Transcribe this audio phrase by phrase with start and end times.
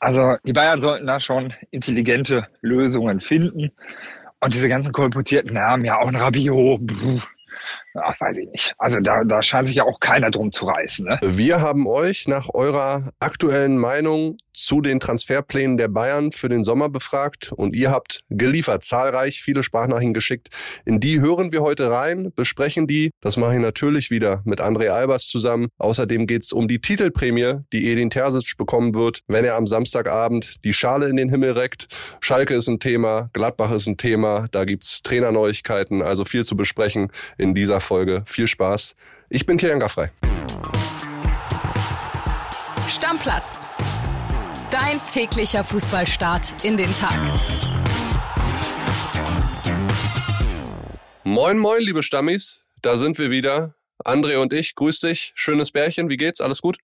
[0.00, 3.70] Also die Bayern sollten da schon intelligente Lösungen finden.
[4.40, 6.80] Und diese ganzen kolportierten Namen, ja auch ein Rabiot,
[7.94, 8.74] Ach, weiß ich nicht.
[8.78, 11.06] Also da, da scheint sich ja auch keiner drum zu reißen.
[11.06, 11.18] Ne?
[11.22, 16.88] Wir haben euch nach eurer aktuellen Meinung zu den Transferplänen der Bayern für den Sommer
[16.88, 20.48] befragt und ihr habt geliefert, zahlreich viele Sprachnachrichten geschickt.
[20.84, 23.10] In die hören wir heute rein, besprechen die.
[23.20, 25.68] Das mache ich natürlich wieder mit André Albers zusammen.
[25.78, 30.72] Außerdem geht's um die Titelprämie, die Edin Terzic bekommen wird, wenn er am Samstagabend die
[30.72, 31.86] Schale in den Himmel reckt.
[32.20, 37.10] Schalke ist ein Thema, Gladbach ist ein Thema, da gibt's Trainerneuigkeiten, also viel zu besprechen
[37.38, 38.22] in dieser Folge.
[38.26, 38.94] Viel Spaß.
[39.28, 40.08] Ich bin Kilian Gaffrey.
[42.88, 43.60] Stammplatz
[44.70, 47.18] Dein täglicher Fußballstart in den Tag.
[51.24, 52.60] Moin, moin, liebe Stammis.
[52.80, 53.74] Da sind wir wieder.
[54.04, 55.32] André und ich, grüß dich.
[55.34, 56.08] Schönes Bärchen.
[56.08, 56.40] Wie geht's?
[56.40, 56.78] Alles gut?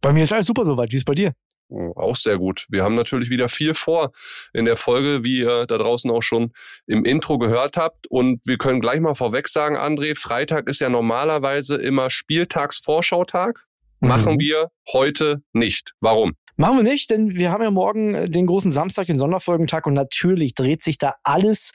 [0.00, 0.90] Bei mir ist alles super soweit.
[0.92, 1.34] Wie ist es bei dir?
[1.70, 2.66] Auch sehr gut.
[2.68, 4.12] Wir haben natürlich wieder viel vor
[4.52, 6.52] in der Folge, wie ihr da draußen auch schon
[6.86, 8.06] im Intro gehört habt.
[8.08, 13.64] Und wir können gleich mal vorweg sagen, André, Freitag ist ja normalerweise immer Spieltagsvorschautag.
[14.00, 14.40] Machen mhm.
[14.40, 15.92] wir heute nicht.
[16.00, 16.34] Warum?
[16.60, 19.94] Machen wir nicht, denn wir haben ja morgen äh, den großen Samstag, den Sonderfolgentag und
[19.94, 21.72] natürlich dreht sich da alles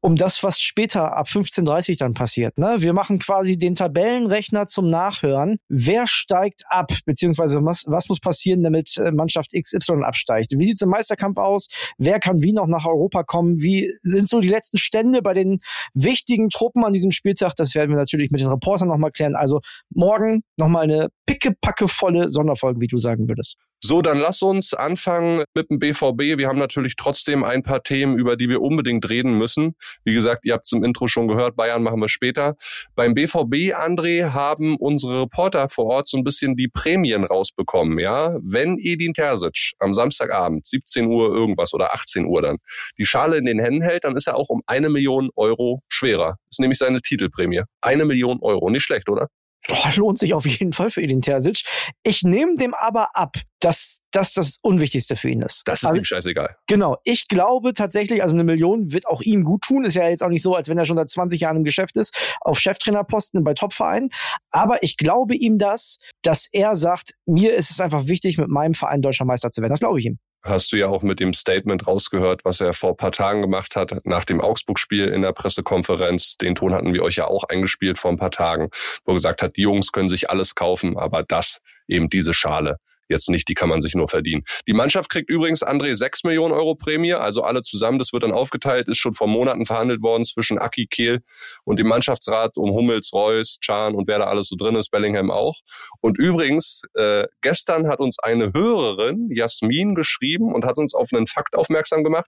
[0.00, 2.56] um das, was später ab 15.30 Uhr dann passiert.
[2.56, 2.76] Ne?
[2.78, 5.58] Wir machen quasi den Tabellenrechner zum Nachhören.
[5.68, 10.52] Wer steigt ab, beziehungsweise was, was muss passieren, damit äh, Mannschaft XY absteigt?
[10.56, 11.68] Wie sieht es im Meisterkampf aus?
[11.98, 13.60] Wer kann wie noch nach Europa kommen?
[13.60, 15.60] Wie sind so die letzten Stände bei den
[15.92, 17.56] wichtigen Truppen an diesem Spieltag?
[17.56, 19.36] Das werden wir natürlich mit den Reportern nochmal klären.
[19.36, 23.58] Also morgen nochmal eine pickepackevolle Sonderfolge, wie du sagen würdest.
[23.86, 26.38] So, dann lass uns anfangen mit dem BVB.
[26.38, 29.74] Wir haben natürlich trotzdem ein paar Themen, über die wir unbedingt reden müssen.
[30.04, 32.56] Wie gesagt, ihr habt es im Intro schon gehört, Bayern machen wir später.
[32.94, 37.98] Beim BVB, André, haben unsere Reporter vor Ort so ein bisschen die Prämien rausbekommen.
[37.98, 42.56] Ja, Wenn Edin Terzic am Samstagabend, 17 Uhr irgendwas oder 18 Uhr dann,
[42.96, 46.38] die Schale in den Händen hält, dann ist er auch um eine Million Euro schwerer.
[46.46, 47.64] Das ist nämlich seine Titelprämie.
[47.82, 48.70] Eine Million Euro.
[48.70, 49.28] Nicht schlecht, oder?
[49.68, 51.62] Boah, lohnt sich auf jeden Fall für Edin Terzic.
[52.02, 55.62] Ich nehme dem aber ab, dass das das Unwichtigste für ihn ist.
[55.64, 56.56] Das ist also, ihm scheißegal.
[56.66, 56.98] Genau.
[57.04, 59.84] Ich glaube tatsächlich, also eine Million wird auch ihm gut tun.
[59.84, 61.96] Ist ja jetzt auch nicht so, als wenn er schon seit 20 Jahren im Geschäft
[61.96, 64.10] ist, auf Cheftrainerposten bei Topvereinen.
[64.50, 68.74] Aber ich glaube ihm das, dass er sagt, mir ist es einfach wichtig, mit meinem
[68.74, 69.72] Verein deutscher Meister zu werden.
[69.72, 72.90] Das glaube ich ihm hast du ja auch mit dem Statement rausgehört, was er vor
[72.90, 76.36] ein paar Tagen gemacht hat, nach dem Augsburg-Spiel in der Pressekonferenz.
[76.36, 78.68] Den Ton hatten wir euch ja auch eingespielt vor ein paar Tagen,
[79.04, 82.76] wo er gesagt hat, die Jungs können sich alles kaufen, aber das, eben diese Schale,
[83.08, 84.42] jetzt nicht, die kann man sich nur verdienen.
[84.66, 88.32] Die Mannschaft kriegt übrigens, André, 6 Millionen Euro Prämie, also alle zusammen, das wird dann
[88.32, 91.20] aufgeteilt, ist schon vor Monaten verhandelt worden zwischen Aki Kehl
[91.64, 95.30] und dem Mannschaftsrat um Hummels, Reus, Chan und wer da alles so drin ist, Bellingham
[95.30, 95.60] auch.
[96.00, 101.26] Und übrigens, äh, gestern hat uns eine Hörerin, Jasmin, geschrieben und hat uns auf einen
[101.26, 102.26] Fakt aufmerksam gemacht,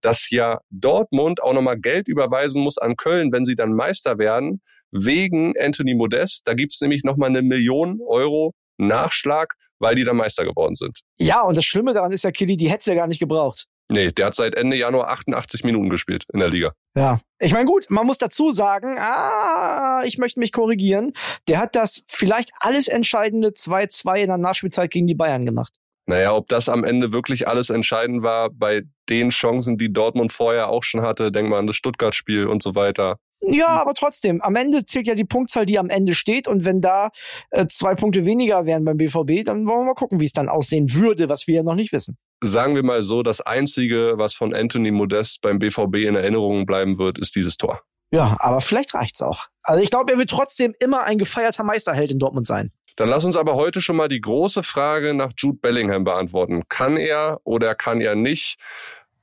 [0.00, 4.60] dass ja Dortmund auch nochmal Geld überweisen muss an Köln, wenn sie dann Meister werden,
[4.90, 6.42] wegen Anthony Modest.
[6.46, 11.00] Da gibt's nämlich nochmal eine Million Euro Nachschlag, weil die dann Meister geworden sind.
[11.18, 13.66] Ja, und das Schlimme daran ist ja, Killy, die hätte es ja gar nicht gebraucht.
[13.90, 16.72] Nee, der hat seit Ende Januar 88 Minuten gespielt in der Liga.
[16.96, 17.18] Ja.
[17.38, 21.12] Ich meine, gut, man muss dazu sagen, ah, ich möchte mich korrigieren.
[21.48, 25.74] Der hat das vielleicht alles entscheidende 2-2 in der Nachspielzeit gegen die Bayern gemacht.
[26.06, 30.68] Naja, ob das am Ende wirklich alles entscheidend war bei den Chancen, die Dortmund vorher
[30.68, 33.18] auch schon hatte, denk mal an das Stuttgart-Spiel und so weiter.
[33.48, 36.48] Ja, aber trotzdem, am Ende zählt ja die Punktzahl, die am Ende steht.
[36.48, 37.10] Und wenn da
[37.50, 40.48] äh, zwei Punkte weniger wären beim BVB, dann wollen wir mal gucken, wie es dann
[40.48, 42.16] aussehen würde, was wir ja noch nicht wissen.
[42.42, 46.98] Sagen wir mal so, das Einzige, was von Anthony Modest beim BVB in Erinnerung bleiben
[46.98, 47.80] wird, ist dieses Tor.
[48.10, 49.46] Ja, aber vielleicht reicht's auch.
[49.62, 52.70] Also ich glaube, er wird trotzdem immer ein gefeierter Meisterheld in Dortmund sein.
[52.96, 56.62] Dann lass uns aber heute schon mal die große Frage nach Jude Bellingham beantworten.
[56.68, 58.58] Kann er oder kann er nicht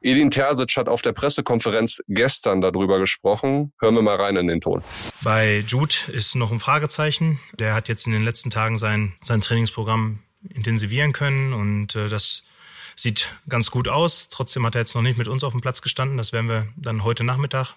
[0.01, 3.71] Edin Terzic hat auf der Pressekonferenz gestern darüber gesprochen.
[3.79, 4.83] Hören wir mal rein in den Ton.
[5.23, 7.39] Bei Jude ist noch ein Fragezeichen.
[7.59, 10.19] Der hat jetzt in den letzten Tagen sein, sein Trainingsprogramm
[10.49, 12.43] intensivieren können und äh, das
[12.95, 14.27] sieht ganz gut aus.
[14.29, 16.17] Trotzdem hat er jetzt noch nicht mit uns auf dem Platz gestanden.
[16.17, 17.75] Das werden wir dann heute Nachmittag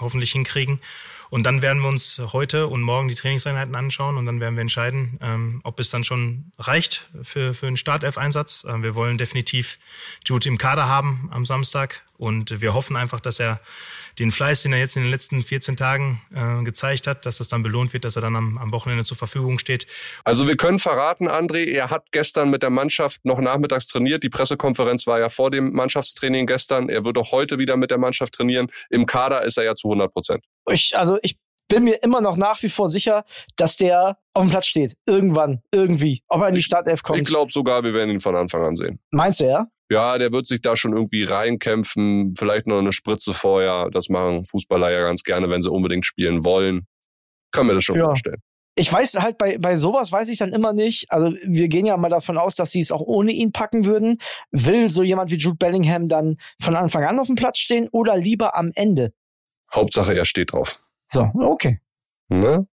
[0.00, 0.80] hoffentlich hinkriegen.
[1.30, 4.62] Und dann werden wir uns heute und morgen die Trainingseinheiten anschauen und dann werden wir
[4.62, 8.64] entscheiden, ähm, ob es dann schon reicht für, für einen Startelf-Einsatz.
[8.64, 9.78] Äh, wir wollen definitiv
[10.26, 13.60] Jude im Kader haben am Samstag und wir hoffen einfach, dass er
[14.18, 17.48] den Fleiß, den er jetzt in den letzten 14 Tagen äh, gezeigt hat, dass das
[17.48, 19.86] dann belohnt wird, dass er dann am, am Wochenende zur Verfügung steht.
[20.24, 24.22] Also wir können verraten, André, er hat gestern mit der Mannschaft noch nachmittags trainiert.
[24.22, 26.88] Die Pressekonferenz war ja vor dem Mannschaftstraining gestern.
[26.88, 28.68] Er wird auch heute wieder mit der Mannschaft trainieren.
[28.90, 30.44] Im Kader ist er ja zu 100 Prozent.
[30.70, 31.17] Ich, also
[31.68, 33.24] bin mir immer noch nach wie vor sicher,
[33.56, 34.94] dass der auf dem Platz steht.
[35.06, 36.22] Irgendwann, irgendwie.
[36.28, 37.20] Ob er in die Startelf kommt.
[37.20, 38.98] Ich glaube sogar, wir werden ihn von Anfang an sehen.
[39.10, 39.66] Meinst du, ja?
[39.90, 43.88] Ja, der wird sich da schon irgendwie reinkämpfen, vielleicht noch eine Spritze vorher.
[43.90, 46.86] Das machen Fußballer ja ganz gerne, wenn sie unbedingt spielen wollen.
[47.52, 48.04] Kann mir das schon ja.
[48.04, 48.42] vorstellen.
[48.74, 51.10] Ich weiß halt, bei, bei sowas weiß ich dann immer nicht.
[51.10, 54.18] Also wir gehen ja mal davon aus, dass sie es auch ohne ihn packen würden.
[54.52, 58.16] Will so jemand wie Jude Bellingham dann von Anfang an auf dem Platz stehen oder
[58.16, 59.12] lieber am Ende?
[59.74, 60.78] Hauptsache, er steht drauf.
[61.08, 61.80] So, okay.
[62.28, 62.68] Ne?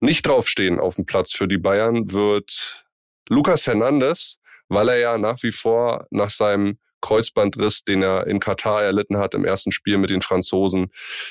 [0.00, 2.86] Nicht draufstehen auf dem Platz für die Bayern wird
[3.28, 4.38] Lukas Hernandez,
[4.68, 9.34] weil er ja nach wie vor nach seinem Kreuzbandriss, den er in Katar erlitten hat
[9.34, 10.90] im ersten Spiel mit den Franzosen,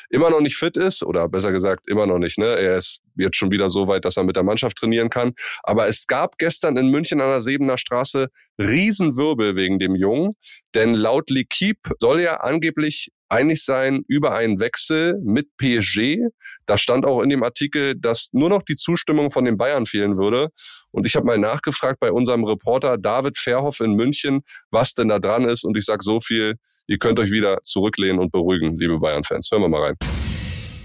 [0.09, 2.37] immer noch nicht fit ist oder besser gesagt immer noch nicht.
[2.37, 2.45] Ne?
[2.45, 5.33] Er ist jetzt schon wieder so weit, dass er mit der Mannschaft trainieren kann.
[5.63, 8.29] Aber es gab gestern in München an der Sebener Straße
[8.59, 10.35] Riesenwirbel wegen dem Jungen,
[10.75, 16.19] denn laut L'Equipe soll er angeblich einig sein über einen Wechsel mit PSG.
[16.65, 20.17] Da stand auch in dem Artikel, dass nur noch die Zustimmung von den Bayern fehlen
[20.17, 20.49] würde.
[20.91, 25.19] Und ich habe mal nachgefragt bei unserem Reporter David Verhoff in München, was denn da
[25.19, 25.63] dran ist.
[25.65, 26.55] Und ich sage so viel,
[26.87, 29.49] ihr könnt euch wieder zurücklehnen und beruhigen, liebe Bayern-Fans.
[29.51, 29.95] Hören wir mal rein.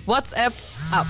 [0.07, 0.55] WhatsApp
[0.91, 1.07] ab.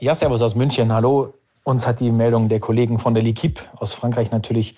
[0.00, 0.92] Ja, Servus aus München.
[0.92, 1.34] Hallo.
[1.64, 4.74] Uns hat die Meldung der Kollegen von der L'Equipe aus Frankreich natürlich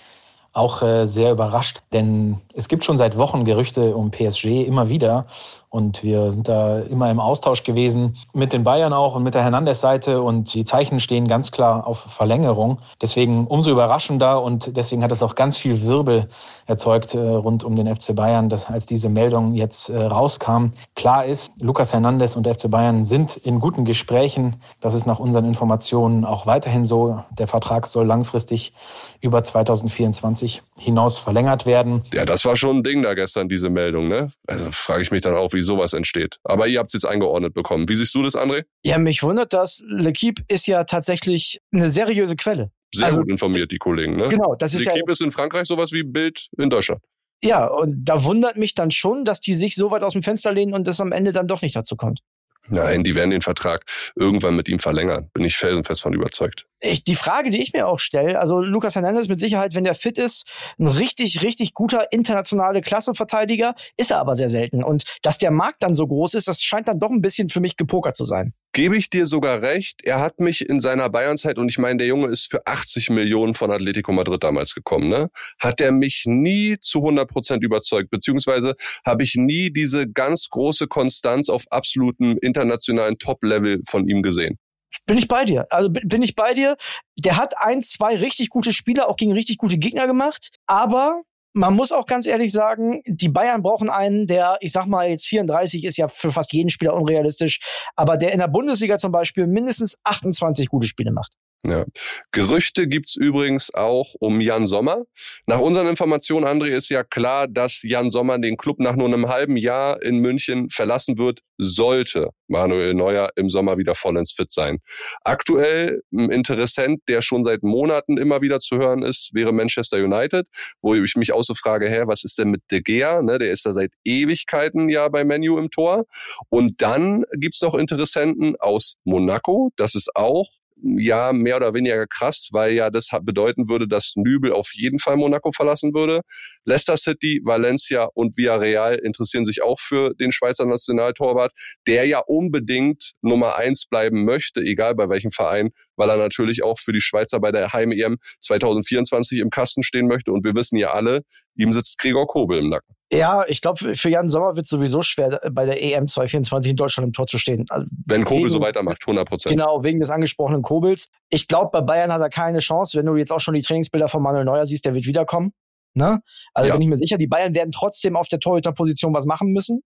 [0.55, 5.27] auch äh, sehr überrascht, denn es gibt schon seit Wochen Gerüchte um PSG immer wieder
[5.75, 9.43] und wir sind da immer im Austausch gewesen mit den Bayern auch und mit der
[9.43, 12.79] Hernandez-Seite und die Zeichen stehen ganz klar auf Verlängerung.
[13.03, 16.29] Deswegen umso überraschender und deswegen hat es auch ganz viel Wirbel
[16.67, 20.67] erzeugt äh, rund um den FC Bayern, dass als diese Meldung jetzt äh, rauskam.
[20.95, 24.61] Klar ist, Lukas Hernandez und der FC Bayern sind in guten Gesprächen.
[24.79, 27.21] Das ist nach unseren Informationen auch weiterhin so.
[27.37, 28.75] Der Vertrag soll langfristig
[29.21, 30.44] über 2024
[30.79, 32.02] hinaus verlängert werden.
[32.12, 34.08] Ja, das war schon ein Ding da gestern, diese Meldung.
[34.08, 34.29] Ne?
[34.46, 36.38] Also frage ich mich dann auch, wie sowas entsteht.
[36.44, 37.88] Aber ihr habt es jetzt eingeordnet bekommen.
[37.88, 38.64] Wie siehst du das, André?
[38.85, 39.82] Ja, mich wundert das.
[39.88, 42.70] L'Equipe ist ja tatsächlich eine seriöse Quelle.
[42.94, 44.17] Sehr also, gut informiert, die Kollegen.
[44.17, 44.29] Ne?
[44.29, 47.02] Genau, das ist L'Equipe ja, ist in Frankreich sowas wie Bild in Deutschland.
[47.43, 50.52] Ja, und da wundert mich dann schon, dass die sich so weit aus dem Fenster
[50.52, 52.20] lehnen und das am Ende dann doch nicht dazu kommt.
[52.69, 53.84] Nein, die werden den Vertrag
[54.14, 55.28] irgendwann mit ihm verlängern.
[55.32, 56.66] Bin ich felsenfest von überzeugt.
[56.81, 59.94] Ich, die Frage, die ich mir auch stelle, also Lukas Hernandez mit Sicherheit, wenn der
[59.94, 60.46] fit ist,
[60.78, 64.82] ein richtig, richtig guter internationale Klassenverteidiger, ist er aber sehr selten.
[64.82, 67.61] Und dass der Markt dann so groß ist, das scheint dann doch ein bisschen für
[67.61, 70.02] mich gepokert zu sein gebe ich dir sogar recht.
[70.02, 73.55] Er hat mich in seiner Bayernzeit, und ich meine, der Junge ist für 80 Millionen
[73.55, 75.31] von Atletico Madrid damals gekommen, ne?
[75.61, 78.75] Hat er mich nie zu 100 Prozent überzeugt, beziehungsweise
[79.06, 84.59] habe ich nie diese ganz große Konstanz auf absolutem internationalen Top-Level von ihm gesehen.
[85.06, 85.67] Bin ich bei dir.
[85.71, 86.77] Also bin ich bei dir.
[87.19, 91.23] Der hat ein, zwei richtig gute Spieler auch gegen richtig gute Gegner gemacht, aber
[91.56, 95.27] man muss auch ganz ehrlich sagen, die Bayern brauchen einen, der, ich sag mal, jetzt
[95.27, 97.61] 34 ist ja für fast jeden Spieler unrealistisch,
[97.95, 101.33] aber der in der Bundesliga zum Beispiel mindestens 28 gute Spiele macht.
[101.66, 101.87] Ja.
[102.31, 105.05] Gerüchte gibt's übrigens auch um Jan Sommer.
[105.46, 109.28] Nach unseren Informationen, André, ist ja klar, dass Jan Sommer den Club nach nur einem
[109.28, 114.81] halben Jahr in München verlassen wird, sollte Manuel Neuer im Sommer wieder vollends fit sein.
[115.22, 120.46] Aktuell ein Interessent, der schon seit Monaten immer wieder zu hören ist, wäre Manchester United,
[120.82, 123.22] wo ich mich auch so frage, hä, was ist denn mit De Gea?
[123.22, 126.05] Ne, der ist da seit Ewigkeiten ja bei Menu im Tor.
[126.50, 129.70] Und dann gibt's noch Interessenten aus Monaco.
[129.76, 130.50] Das ist auch
[130.82, 135.17] ja mehr oder weniger krass, weil ja das bedeuten würde, dass Nübel auf jeden Fall
[135.17, 136.21] Monaco verlassen würde.
[136.65, 141.52] Leicester City, Valencia und Villarreal interessieren sich auch für den Schweizer Nationaltorwart,
[141.87, 146.78] der ja unbedingt Nummer eins bleiben möchte, egal bei welchem Verein, weil er natürlich auch
[146.78, 150.33] für die Schweizer bei der Heim-EM 2024 im Kasten stehen möchte.
[150.33, 151.23] Und wir wissen ja alle,
[151.57, 152.95] ihm sitzt Gregor Kobel im Nacken.
[153.14, 156.76] Ja, ich glaube, für Jan Sommer wird es sowieso schwer, bei der EM 2024 in
[156.76, 157.64] Deutschland im Tor zu stehen.
[157.68, 159.54] Also Wenn Kobel wegen, so weitermacht, 100 Prozent.
[159.54, 161.11] Genau, wegen des angesprochenen Kobels.
[161.30, 162.99] Ich glaube, bei Bayern hat er keine Chance.
[162.99, 165.52] Wenn du jetzt auch schon die Trainingsbilder von Manuel Neuer siehst, der wird wiederkommen.
[165.97, 166.21] Ne?
[166.54, 166.75] Also ja.
[166.75, 169.83] bin ich mir sicher, die Bayern werden trotzdem auf der Torhüterposition was machen müssen,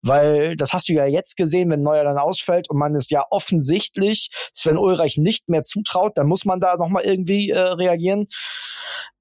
[0.00, 3.26] weil das hast du ja jetzt gesehen, wenn Neuer dann ausfällt und man ist ja
[3.28, 8.26] offensichtlich Sven Ulreich nicht mehr zutraut, dann muss man da nochmal irgendwie äh, reagieren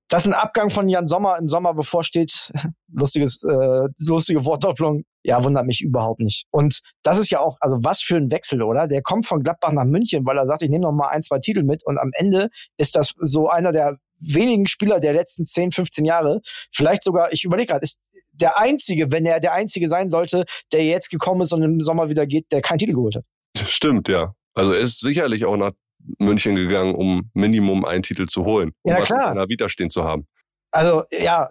[0.10, 2.52] dass ein Abgang von Jan Sommer im Sommer bevorsteht,
[2.92, 6.46] lustiges, äh, lustige Wortdopplung, ja, wundert mich überhaupt nicht.
[6.52, 8.88] Und das ist ja auch, also was für ein Wechsel, oder?
[8.88, 11.40] Der kommt von Gladbach nach München, weil er sagt, ich nehme noch mal ein, zwei
[11.40, 15.72] Titel mit und am Ende ist das so einer der wenigen Spieler der letzten 10,
[15.72, 18.02] 15 Jahre, vielleicht sogar, ich überlege gerade, ist
[18.34, 22.10] der einzige, wenn er der einzige sein sollte, der jetzt gekommen ist und im Sommer
[22.10, 23.26] wieder geht, der keinen Titel geholt hat.
[23.58, 24.34] Stimmt, ja.
[24.54, 25.72] Also er ist sicherlich auch nach
[26.20, 29.22] München gegangen, um Minimum einen Titel zu holen, um ja, was klar.
[29.22, 30.28] in seiner Vita stehen zu haben.
[30.72, 31.50] Also ja,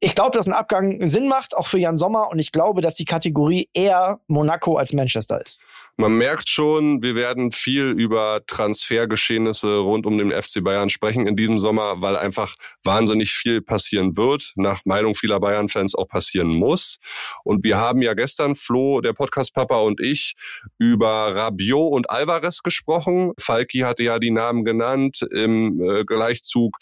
[0.00, 2.28] ich glaube, dass ein Abgang Sinn macht, auch für Jan Sommer.
[2.30, 5.60] Und ich glaube, dass die Kategorie eher Monaco als Manchester ist.
[5.96, 11.34] Man merkt schon, wir werden viel über Transfergeschehnisse rund um den FC Bayern sprechen in
[11.34, 16.98] diesem Sommer, weil einfach wahnsinnig viel passieren wird, nach Meinung vieler Bayern-Fans auch passieren muss.
[17.42, 20.34] Und wir haben ja gestern, Flo, der Podcast-Papa und ich,
[20.78, 23.32] über Rabiot und Alvarez gesprochen.
[23.40, 26.76] Falki hatte ja die Namen genannt im äh, Gleichzug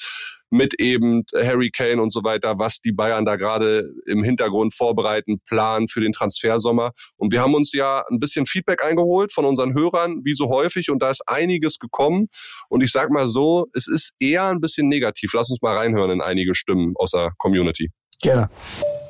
[0.51, 5.41] mit eben Harry Kane und so weiter, was die Bayern da gerade im Hintergrund vorbereiten,
[5.47, 6.93] planen für den Transfersommer.
[7.17, 10.91] Und wir haben uns ja ein bisschen Feedback eingeholt von unseren Hörern, wie so häufig,
[10.91, 12.29] und da ist einiges gekommen.
[12.69, 15.33] Und ich sag mal so, es ist eher ein bisschen negativ.
[15.35, 17.91] Lass uns mal reinhören in einige Stimmen aus der Community.
[18.23, 18.49] Gerne.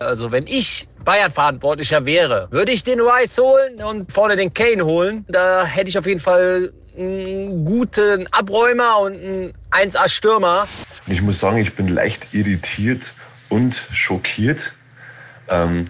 [0.00, 5.24] Also wenn ich Bayern-Verantwortlicher wäre, würde ich den Rice holen und vorne den Kane holen.
[5.28, 10.66] Da hätte ich auf jeden Fall einen guten Abräumer und einen 1A-Stürmer.
[11.06, 13.14] Ich muss sagen, ich bin leicht irritiert
[13.48, 14.72] und schockiert.
[15.48, 15.86] Ähm,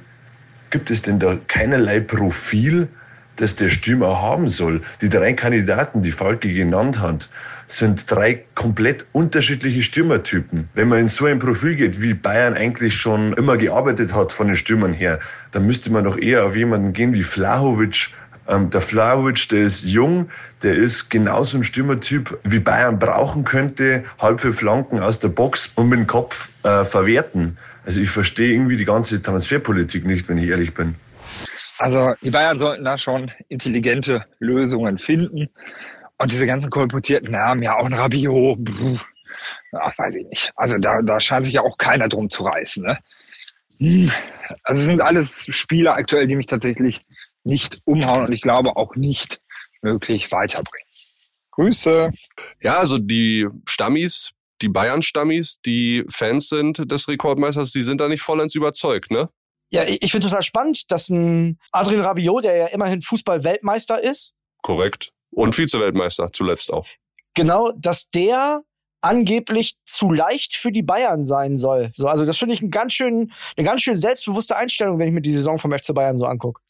[0.70, 2.88] gibt es denn da keinerlei Profil,
[3.36, 4.82] das der Stürmer haben soll?
[5.00, 7.28] Die drei Kandidaten, die Falke genannt hat,
[7.68, 10.68] sind drei komplett unterschiedliche Stürmertypen.
[10.74, 14.46] Wenn man in so ein Profil geht, wie Bayern eigentlich schon immer gearbeitet hat von
[14.46, 15.18] den Stürmern her,
[15.50, 18.10] dann müsste man doch eher auf jemanden gehen wie Flahovic,
[18.48, 20.28] ähm, der Flowich, der ist jung,
[20.62, 25.72] der ist genauso ein Stürmertyp, wie Bayern brauchen könnte, halb für Flanken aus der Box
[25.74, 27.58] und mit dem Kopf äh, verwerten.
[27.84, 30.94] Also ich verstehe irgendwie die ganze Transferpolitik nicht, wenn ich ehrlich bin.
[31.78, 35.48] Also die Bayern sollten da schon intelligente Lösungen finden.
[36.18, 38.58] Und diese ganzen kolportierten Namen, ja auch ein Rabiot,
[39.72, 40.52] ach, weiß ich nicht.
[40.56, 42.84] Also da, da scheint sich ja auch keiner drum zu reißen.
[42.84, 42.98] Ne?
[43.78, 44.10] Hm.
[44.62, 47.02] Also es sind alles Spieler aktuell, die mich tatsächlich
[47.46, 49.40] nicht umhauen und ich glaube auch nicht
[49.80, 50.86] möglich weiterbringen.
[51.52, 52.10] Grüße.
[52.60, 58.22] Ja, also die Stammis, die Bayern-Stammis, die Fans sind des Rekordmeisters, die sind da nicht
[58.22, 59.30] vollends überzeugt, ne?
[59.70, 64.34] Ja, ich finde total spannend, dass ein Adrien Rabiot, der ja immerhin Fußball-Weltmeister ist.
[64.62, 65.10] Korrekt.
[65.30, 66.86] Und Vize-Weltmeister zuletzt auch.
[67.34, 68.62] Genau, dass der
[69.00, 71.90] angeblich zu leicht für die Bayern sein soll.
[71.94, 75.14] So, also das finde ich ein ganz schön, eine ganz schön selbstbewusste Einstellung, wenn ich
[75.14, 76.60] mir die Saison vom FC Bayern so angucke.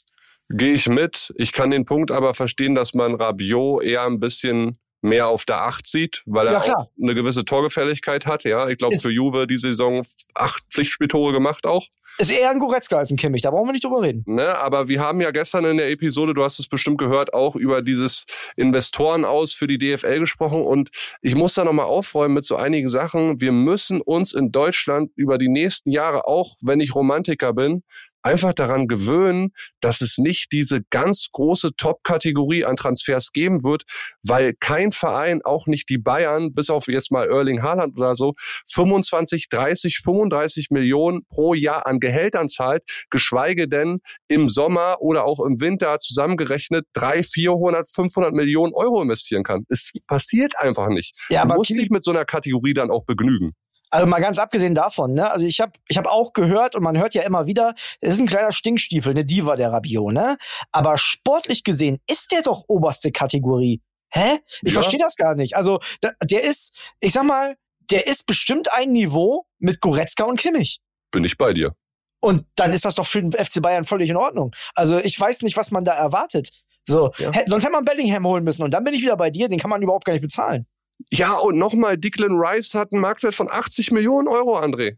[0.48, 1.32] Gehe ich mit.
[1.36, 5.62] Ich kann den Punkt aber verstehen, dass man Rabiot eher ein bisschen mehr auf der
[5.62, 8.44] Acht sieht, weil er ja, auch eine gewisse Torgefälligkeit hat.
[8.44, 10.02] Ja, ich glaube für Juve die Saison
[10.34, 11.86] acht Pflichtspieltore gemacht auch.
[12.18, 14.24] Ist eher ein Goretzka als ein Kimmich, da brauchen wir nicht drüber reden.
[14.28, 17.56] Ne, aber wir haben ja gestern in der Episode, du hast es bestimmt gehört, auch
[17.56, 18.24] über dieses
[18.56, 22.88] Investoren aus für die DFL gesprochen und ich muss da nochmal aufräumen mit so einigen
[22.88, 23.40] Sachen.
[23.40, 27.82] Wir müssen uns in Deutschland über die nächsten Jahre, auch wenn ich Romantiker bin,
[28.26, 33.85] einfach daran gewöhnen, dass es nicht diese ganz große Top-Kategorie an Transfers geben wird,
[34.23, 38.35] weil kein Verein, auch nicht die Bayern, bis auf jetzt mal Erling Haaland oder so,
[38.68, 45.38] 25, 30, 35 Millionen pro Jahr an Gehältern zahlt, geschweige denn im Sommer oder auch
[45.38, 49.64] im Winter zusammengerechnet 3, 400, 500 Millionen Euro investieren kann.
[49.68, 51.14] Es passiert einfach nicht.
[51.28, 53.54] Ja, du musst dich mit so einer Kategorie dann auch begnügen.
[53.90, 55.31] Also mal ganz abgesehen davon, ne?
[55.31, 58.21] Also ich habe ich hab auch gehört und man hört ja immer wieder, es ist
[58.21, 60.37] ein kleiner Stinkstiefel, eine Diva der Rabiot, ne?
[60.73, 63.81] Aber sportlich gesehen ist der doch oberste Kategorie.
[64.11, 64.38] Hä?
[64.62, 64.81] Ich ja.
[64.81, 65.57] verstehe das gar nicht.
[65.57, 67.57] Also der, der ist, ich sag mal,
[67.90, 70.81] der ist bestimmt ein Niveau mit Goretzka und Kimmich.
[71.12, 71.73] Bin ich bei dir.
[72.21, 74.55] Und dann ist das doch für den FC Bayern völlig in Ordnung.
[74.75, 76.50] Also ich weiß nicht, was man da erwartet.
[76.88, 77.33] So, ja.
[77.47, 79.71] sonst hätte man Bellingham holen müssen und dann bin ich wieder bei dir, den kann
[79.71, 80.66] man überhaupt gar nicht bezahlen.
[81.10, 84.96] Ja, und nochmal, Declan Rice hat einen Marktwert von 80 Millionen Euro, André.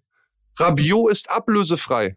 [0.58, 2.16] Rabiot ist ablösefrei.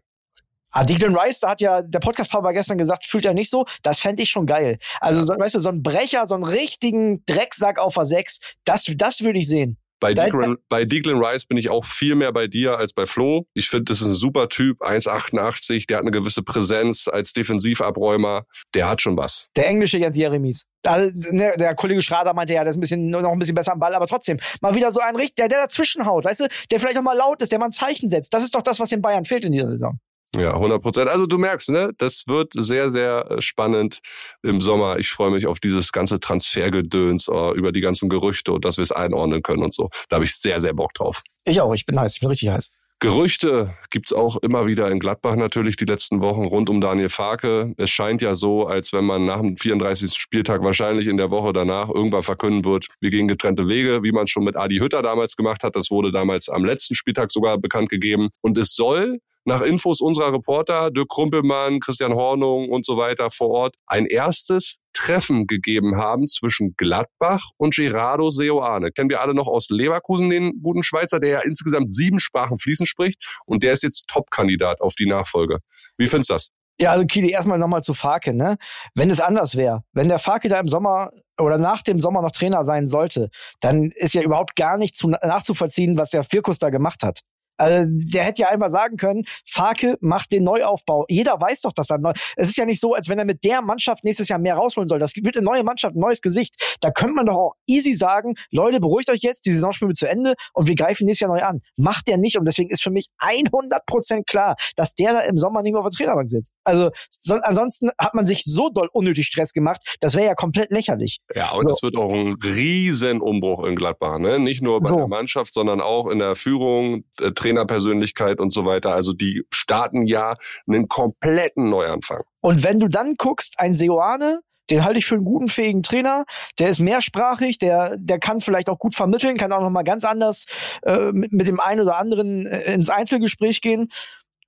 [0.70, 3.66] Ah, Declan Rice, da hat ja der Podcast-Papa gestern gesagt, fühlt er nicht so.
[3.82, 4.78] Das fände ich schon geil.
[5.00, 8.90] Also, so, weißt du, so ein Brecher, so einen richtigen Drecksack auf der 6, das,
[8.96, 9.78] das würde ich sehen.
[10.02, 13.46] Bei Declan, bei Declan Rice bin ich auch viel mehr bei dir als bei Flo.
[13.54, 18.42] Ich finde, das ist ein super Typ, 1,88, der hat eine gewisse Präsenz als Defensivabräumer.
[18.74, 19.46] Der hat schon was.
[19.56, 20.66] Der englische Jens Jeremies.
[20.84, 23.74] Also, ne, der Kollege Schrader meinte ja, der ist ein bisschen, noch ein bisschen besser
[23.74, 26.48] am Ball, aber trotzdem, mal wieder so ein Richter, der, der dazwischen haut, weißt du,
[26.72, 28.34] der vielleicht auch mal laut ist, der mal ein Zeichen setzt.
[28.34, 30.00] Das ist doch das, was den Bayern fehlt in dieser Saison.
[30.34, 31.08] Ja, 100 Prozent.
[31.10, 34.00] Also du merkst, ne, das wird sehr, sehr äh, spannend
[34.42, 34.98] im Sommer.
[34.98, 38.82] Ich freue mich auf dieses ganze Transfergedöns, uh, über die ganzen Gerüchte und dass wir
[38.82, 39.90] es einordnen können und so.
[40.08, 41.22] Da habe ich sehr, sehr Bock drauf.
[41.44, 41.74] Ich auch.
[41.74, 42.14] Ich bin heiß.
[42.14, 42.70] Ich bin richtig heiß.
[43.02, 47.74] Gerüchte gibt's auch immer wieder in Gladbach natürlich die letzten Wochen rund um Daniel Farke.
[47.76, 50.14] Es scheint ja so, als wenn man nach dem 34.
[50.16, 54.28] Spieltag wahrscheinlich in der Woche danach irgendwann verkünden wird, wir gehen getrennte Wege, wie man
[54.28, 55.74] schon mit Adi Hütter damals gemacht hat.
[55.74, 58.28] Das wurde damals am letzten Spieltag sogar bekannt gegeben.
[58.40, 63.50] Und es soll nach Infos unserer Reporter, Dirk Krumpelmann, Christian Hornung und so weiter vor
[63.50, 68.90] Ort, ein erstes Treffen gegeben haben zwischen Gladbach und Gerardo Seoane.
[68.92, 72.88] Kennen wir alle noch aus Leverkusen, den guten Schweizer, der ja insgesamt sieben Sprachen fließend
[72.88, 75.58] spricht und der ist jetzt Top-Kandidat auf die Nachfolge.
[75.96, 76.50] Wie findest du das?
[76.80, 78.56] Ja, also Kili, erstmal nochmal zu Farke, ne?
[78.94, 82.32] Wenn es anders wäre, wenn der Farke da im Sommer oder nach dem Sommer noch
[82.32, 83.28] Trainer sein sollte,
[83.60, 87.20] dann ist ja überhaupt gar nicht zu, nachzuvollziehen, was der Firkus da gemacht hat.
[87.56, 91.04] Also der hätte ja einfach sagen können, Farke macht den Neuaufbau.
[91.08, 92.12] Jeder weiß doch, dass er neu.
[92.36, 94.88] Es ist ja nicht so, als wenn er mit der Mannschaft nächstes Jahr mehr rausholen
[94.88, 94.98] soll.
[94.98, 96.76] Das wird eine neue Mannschaft, ein neues Gesicht.
[96.80, 99.94] Da könnte man doch auch easy sagen, Leute, beruhigt euch jetzt, die Saison spielen wir
[99.94, 101.60] zu Ende und wir greifen nächstes Jahr neu an.
[101.76, 105.36] Macht der nicht und deswegen ist für mich 100 Prozent klar, dass der da im
[105.36, 106.52] Sommer nicht mehr auf der Trainerbank sitzt.
[106.64, 110.70] Also so, ansonsten hat man sich so doll unnötig Stress gemacht, das wäre ja komplett
[110.70, 111.18] lächerlich.
[111.34, 111.86] Ja, und es so.
[111.86, 114.38] wird auch ein riesen Umbruch in Gladbach, ne?
[114.38, 114.96] Nicht nur bei so.
[114.96, 118.94] der Mannschaft, sondern auch in der Führung, äh, Trainerpersönlichkeit und so weiter.
[118.94, 122.22] Also die starten ja einen kompletten Neuanfang.
[122.40, 126.24] Und wenn du dann guckst, ein Seoane, den halte ich für einen guten, fähigen Trainer.
[126.58, 130.04] Der ist mehrsprachig, der, der kann vielleicht auch gut vermitteln, kann auch noch mal ganz
[130.04, 130.46] anders
[130.82, 133.88] äh, mit, mit dem einen oder anderen äh, ins Einzelgespräch gehen.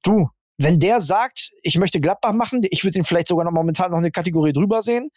[0.03, 3.91] Du, wenn der sagt, ich möchte Gladbach machen, ich würde ihn vielleicht sogar noch momentan
[3.91, 5.11] noch eine Kategorie drüber sehen,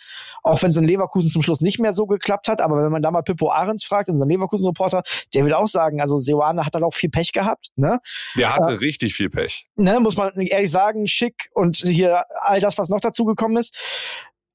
[0.43, 2.61] auch wenn es in Leverkusen zum Schluss nicht mehr so geklappt hat.
[2.61, 5.03] Aber wenn man da mal Pippo Ahrens fragt, unseren Leverkusen-Reporter,
[5.33, 7.69] der will auch sagen, also Seoane hat dann auch viel Pech gehabt.
[7.75, 7.99] Ne?
[8.35, 9.67] Der hatte äh, richtig viel Pech.
[9.75, 13.75] Ne, muss man ehrlich sagen, schick und hier all das, was noch dazu gekommen ist.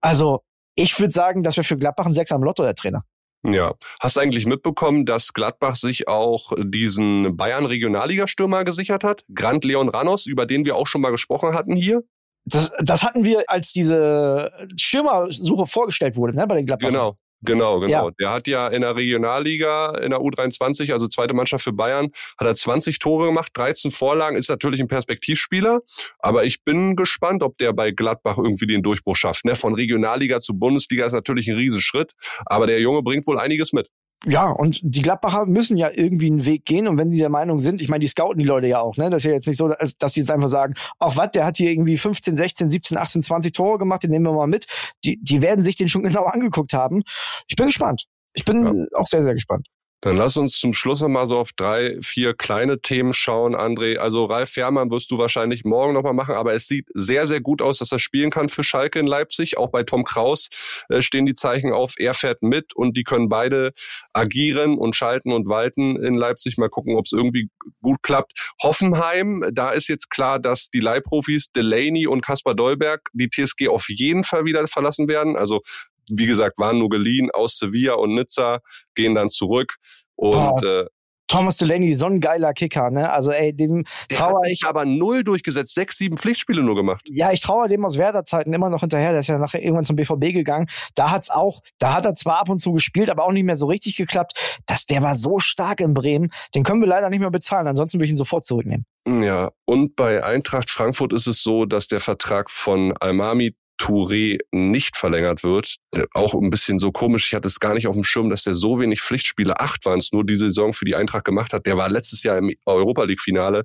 [0.00, 0.42] Also
[0.74, 3.04] ich würde sagen, dass wir für Gladbach ein Sechser am Lotto der Trainer.
[3.44, 3.74] Ja.
[4.00, 9.24] Hast du eigentlich mitbekommen, dass Gladbach sich auch diesen Bayern-Regionalliga-Stürmer gesichert hat?
[9.34, 12.02] Grant Leon Ranos, über den wir auch schon mal gesprochen hatten hier?
[12.44, 16.88] Das, das hatten wir, als diese Stürmersuche vorgestellt wurde, ne, bei den Gladbach.
[16.88, 17.16] Genau.
[17.42, 18.08] Genau, genau.
[18.08, 18.10] Ja.
[18.20, 22.08] Der hat ja in der Regionalliga, in der U23, also zweite Mannschaft für Bayern,
[22.38, 25.80] hat er 20 Tore gemacht, 13 Vorlagen, ist natürlich ein Perspektivspieler.
[26.18, 29.44] Aber ich bin gespannt, ob der bei Gladbach irgendwie den Durchbruch schafft.
[29.44, 29.56] Ne?
[29.56, 32.12] Von Regionalliga zu Bundesliga ist natürlich ein Riesenschritt.
[32.46, 33.88] Aber der Junge bringt wohl einiges mit
[34.24, 36.86] ja, und die Gladbacher müssen ja irgendwie einen Weg gehen.
[36.86, 39.10] Und wenn die der Meinung sind, ich meine, die scouten die Leute ja auch, ne?
[39.10, 41.56] Das ist ja jetzt nicht so, dass die jetzt einfach sagen, ach was, der hat
[41.56, 44.66] hier irgendwie 15, 16, 17, 18, 20 Tore gemacht, den nehmen wir mal mit.
[45.04, 47.02] Die, die werden sich den schon genau angeguckt haben.
[47.48, 48.06] Ich bin gespannt.
[48.34, 48.98] Ich bin ja.
[48.98, 49.66] auch sehr, sehr gespannt.
[50.02, 53.98] Dann lass uns zum Schluss nochmal so auf drei, vier kleine Themen schauen, André.
[53.98, 57.62] Also Ralf Fährmann wirst du wahrscheinlich morgen nochmal machen, aber es sieht sehr, sehr gut
[57.62, 59.58] aus, dass er spielen kann für Schalke in Leipzig.
[59.58, 60.48] Auch bei Tom Kraus
[60.88, 63.72] äh, stehen die Zeichen auf, er fährt mit und die können beide
[64.12, 66.58] agieren und schalten und walten in Leipzig.
[66.58, 67.48] Mal gucken, ob es irgendwie
[67.80, 68.32] gut klappt.
[68.60, 73.88] Hoffenheim, da ist jetzt klar, dass die Leihprofis Delaney und Kaspar Dolberg die TSG auf
[73.88, 75.36] jeden Fall wieder verlassen werden.
[75.36, 75.60] Also
[76.08, 78.60] wie gesagt, waren nur geliehen aus Sevilla und Nizza,
[78.94, 79.76] gehen dann zurück.
[80.16, 80.86] Und äh,
[81.32, 83.10] Thomas Delaney, so ein geiler Kicker, ne?
[83.10, 84.64] Also ey, dem traue ich.
[84.66, 87.02] aber null durchgesetzt, sechs, sieben Pflichtspiele nur gemacht.
[87.08, 89.12] Ja, ich traue dem aus Werder-Zeiten immer noch hinterher.
[89.12, 90.66] Der ist ja nachher irgendwann zum BVB gegangen.
[90.94, 93.56] Da hat's auch, da hat er zwar ab und zu gespielt, aber auch nicht mehr
[93.56, 94.60] so richtig geklappt.
[94.66, 97.66] Dass der war so stark in Bremen, den können wir leider nicht mehr bezahlen.
[97.66, 98.84] Ansonsten würde ich ihn sofort zurücknehmen.
[99.08, 104.96] Ja, und bei Eintracht Frankfurt ist es so, dass der Vertrag von Almami Touré nicht
[104.96, 105.74] verlängert wird.
[106.14, 107.26] Auch ein bisschen so komisch.
[107.26, 109.98] Ich hatte es gar nicht auf dem Schirm, dass der so wenig Pflichtspiele, acht waren
[109.98, 111.66] es nur, diese Saison für die Eintracht gemacht hat.
[111.66, 113.64] Der war letztes Jahr im Europa League Finale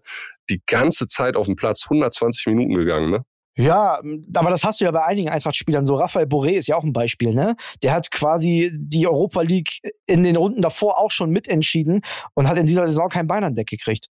[0.49, 3.25] die ganze Zeit auf dem Platz 120 Minuten gegangen, ne?
[3.60, 3.99] Ja,
[4.36, 5.86] aber das hast du ja bei einigen Eintracht-Spielern.
[5.86, 7.56] So Raphael Boré ist ja auch ein Beispiel, ne?
[7.84, 12.01] Der hat quasi die Europa League in den Runden davor auch schon mitentschieden
[12.34, 14.08] und hat in dieser Saison kein Bein an Deck gekriegt.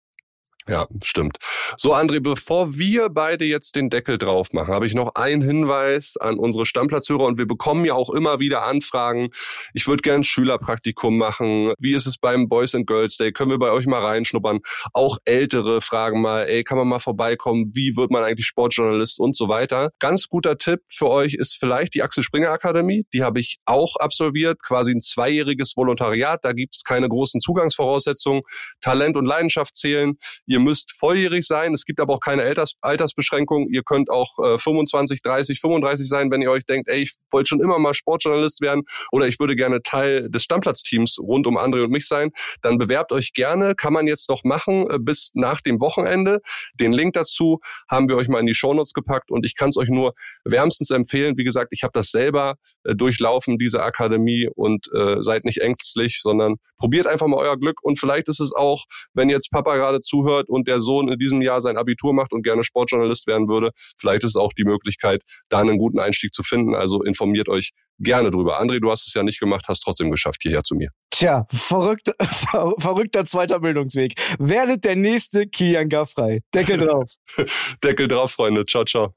[0.68, 1.38] Ja, stimmt.
[1.76, 6.16] So, André, bevor wir beide jetzt den Deckel drauf machen, habe ich noch einen Hinweis
[6.16, 9.26] an unsere Stammplatzhörer und wir bekommen ja auch immer wieder Anfragen.
[9.74, 11.72] Ich würde gern Schülerpraktikum machen.
[11.80, 13.32] Wie ist es beim Boys and Girls Day?
[13.32, 14.60] Können wir bei euch mal reinschnuppern?
[14.92, 17.72] Auch ältere fragen mal, ey, kann man mal vorbeikommen?
[17.74, 19.90] Wie wird man eigentlich Sportjournalist und so weiter?
[19.98, 23.04] Ganz guter Tipp für euch ist vielleicht die Axel Springer Akademie.
[23.12, 26.38] Die habe ich auch absolviert, quasi ein zweijähriges Volontariat.
[26.44, 28.42] Da gibt es keine großen Zugangsvoraussetzungen.
[28.80, 30.14] Talent und Leidenschaft zählen
[30.52, 31.72] Ihr müsst volljährig sein.
[31.72, 33.68] Es gibt aber auch keine Alters Altersbeschränkung.
[33.70, 37.48] Ihr könnt auch äh, 25, 30, 35 sein, wenn ihr euch denkt, ey, ich wollte
[37.48, 41.84] schon immer mal Sportjournalist werden oder ich würde gerne Teil des Stammplatzteams rund um André
[41.84, 42.32] und mich sein.
[42.60, 43.74] Dann bewerbt euch gerne.
[43.74, 46.42] Kann man jetzt noch machen äh, bis nach dem Wochenende.
[46.74, 49.78] Den Link dazu haben wir euch mal in die Shownotes gepackt und ich kann es
[49.78, 50.12] euch nur
[50.44, 51.38] wärmstens empfehlen.
[51.38, 56.20] Wie gesagt, ich habe das selber äh, durchlaufen, diese Akademie und äh, seid nicht ängstlich,
[56.20, 58.84] sondern probiert einfach mal euer Glück und vielleicht ist es auch,
[59.14, 62.32] wenn jetzt Papa gerade zuhört, zuhört und der Sohn in diesem Jahr sein Abitur macht
[62.32, 66.32] und gerne Sportjournalist werden würde, vielleicht ist es auch die Möglichkeit, da einen guten Einstieg
[66.32, 66.74] zu finden.
[66.74, 68.60] Also informiert euch gerne drüber.
[68.60, 70.90] André, du hast es ja nicht gemacht, hast trotzdem geschafft hierher zu mir.
[71.10, 74.14] Tja, verrückt, ver, verrückter zweiter Bildungsweg.
[74.38, 76.40] Werdet der nächste Kilian Gaffrey.
[76.54, 77.10] Deckel drauf.
[77.84, 78.64] Deckel drauf, Freunde.
[78.66, 79.14] Ciao, ciao.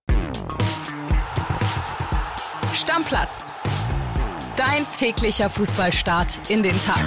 [2.74, 3.30] Stammplatz.
[4.58, 7.04] Dein täglicher Fußballstart in den Tag.